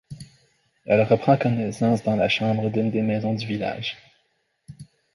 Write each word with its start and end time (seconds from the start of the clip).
Elle 0.87 1.03
reprend 1.03 1.37
connaissance 1.37 2.01
dans 2.01 2.15
la 2.15 2.27
chambre 2.27 2.71
d'une 2.71 2.89
des 2.89 3.03
maisons 3.03 3.35
du 3.35 3.45
village. 3.45 3.99